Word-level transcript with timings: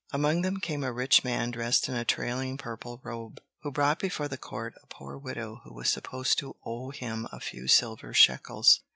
Among 0.11 0.41
them 0.41 0.57
came 0.59 0.83
a 0.83 0.91
rich 0.91 1.23
man 1.23 1.51
dressed 1.51 1.87
in 1.87 1.93
a 1.93 2.03
trailing 2.03 2.57
purple 2.57 2.99
robe, 3.03 3.39
who 3.61 3.69
brought 3.71 3.99
before 3.99 4.27
the 4.27 4.35
court 4.35 4.73
a 4.81 4.87
poor 4.87 5.15
widow 5.15 5.61
who 5.63 5.75
was 5.75 5.91
supposed 5.91 6.39
to 6.39 6.55
owe 6.65 6.89
him 6.89 7.27
a 7.31 7.39
few 7.39 7.67
silver 7.67 8.11
shekels. 8.11 8.79